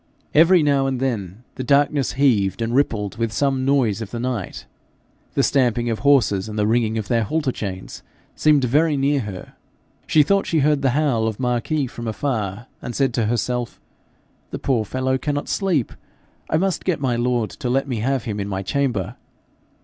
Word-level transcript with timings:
Every 0.33 0.63
now 0.63 0.87
and 0.87 0.99
then 0.99 1.43
the 1.57 1.63
darkness 1.63 2.13
heaved 2.13 2.63
and 2.63 2.73
rippled 2.73 3.17
with 3.17 3.31
some 3.31 3.65
noise 3.65 4.01
of 4.01 4.09
the 4.09 4.19
night. 4.19 4.65
The 5.35 5.43
stamping 5.43 5.91
of 5.91 5.99
horses, 5.99 6.49
and 6.49 6.57
the 6.57 6.65
ringing 6.65 6.97
of 6.97 7.07
their 7.07 7.21
halter 7.21 7.51
chains, 7.51 8.01
seemed 8.35 8.63
very 8.63 8.97
near 8.97 9.19
her. 9.19 9.53
She 10.07 10.23
thought 10.23 10.47
she 10.47 10.61
heard 10.61 10.81
the 10.81 10.97
howl 10.97 11.27
of 11.27 11.39
Marquis 11.39 11.85
from 11.85 12.07
afar, 12.07 12.65
and 12.81 12.95
said 12.95 13.13
to 13.13 13.27
herself, 13.27 13.79
'The 14.49 14.57
poor 14.57 14.85
fellow 14.85 15.19
cannot 15.19 15.47
sleep! 15.47 15.93
I 16.49 16.57
must 16.57 16.83
get 16.83 16.99
my 16.99 17.15
lord 17.15 17.51
to 17.51 17.69
let 17.69 17.87
me 17.87 17.97
have 17.97 18.23
him 18.23 18.39
in 18.39 18.47
my 18.47 18.63
chamber.' 18.63 19.17